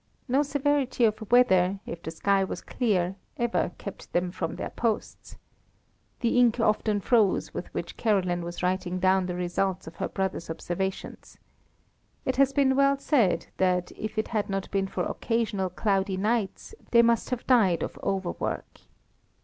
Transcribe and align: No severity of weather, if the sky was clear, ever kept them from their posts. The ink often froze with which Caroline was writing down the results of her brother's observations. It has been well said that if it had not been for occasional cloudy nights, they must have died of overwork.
No 0.27 0.41
severity 0.41 1.05
of 1.05 1.31
weather, 1.31 1.79
if 1.85 2.01
the 2.01 2.09
sky 2.09 2.43
was 2.43 2.61
clear, 2.61 3.17
ever 3.37 3.71
kept 3.77 4.13
them 4.13 4.31
from 4.31 4.55
their 4.55 4.71
posts. 4.71 5.37
The 6.21 6.39
ink 6.39 6.59
often 6.59 7.01
froze 7.01 7.53
with 7.53 7.71
which 7.71 7.97
Caroline 7.97 8.41
was 8.43 8.63
writing 8.63 8.97
down 8.99 9.27
the 9.27 9.35
results 9.35 9.85
of 9.85 9.97
her 9.97 10.07
brother's 10.07 10.49
observations. 10.49 11.37
It 12.25 12.37
has 12.37 12.51
been 12.51 12.75
well 12.75 12.97
said 12.97 13.45
that 13.57 13.91
if 13.91 14.17
it 14.17 14.29
had 14.29 14.49
not 14.49 14.71
been 14.71 14.87
for 14.87 15.03
occasional 15.05 15.69
cloudy 15.69 16.17
nights, 16.17 16.73
they 16.89 17.03
must 17.03 17.29
have 17.29 17.45
died 17.45 17.83
of 17.83 17.99
overwork. 18.01 18.81